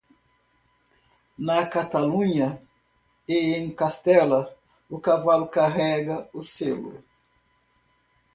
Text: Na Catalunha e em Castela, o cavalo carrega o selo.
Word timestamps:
Na 1.37 1.63
Catalunha 1.71 2.59
e 3.27 3.37
em 3.53 3.69
Castela, 3.69 4.51
o 4.89 4.99
cavalo 4.99 5.47
carrega 5.47 6.27
o 6.33 6.41
selo. 6.41 7.03